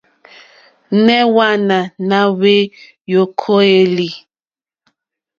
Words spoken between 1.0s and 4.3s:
Nɛh Hwaana na hweyokoeli?